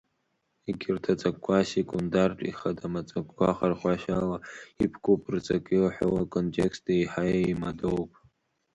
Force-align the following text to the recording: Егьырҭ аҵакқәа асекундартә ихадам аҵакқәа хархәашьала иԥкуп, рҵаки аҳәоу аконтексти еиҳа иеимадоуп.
Егьырҭ 0.67 1.05
аҵакқәа 1.13 1.53
асекундартә 1.57 2.43
ихадам 2.49 2.93
аҵакқәа 2.99 3.57
хархәашьала 3.57 4.37
иԥкуп, 4.83 5.21
рҵаки 5.33 5.79
аҳәоу 5.87 6.15
аконтексти 6.23 6.91
еиҳа 6.97 7.23
иеимадоуп. 7.27 8.11